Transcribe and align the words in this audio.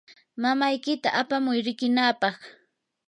mamaykita 0.41 1.09
apamuy 1.21 1.59
riqinaapaq. 1.65 2.35